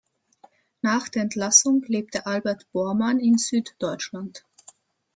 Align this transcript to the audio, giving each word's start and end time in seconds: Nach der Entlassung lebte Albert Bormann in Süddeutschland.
Nach 0.81 1.09
der 1.09 1.21
Entlassung 1.21 1.83
lebte 1.85 2.25
Albert 2.25 2.65
Bormann 2.71 3.19
in 3.19 3.37
Süddeutschland. 3.37 4.43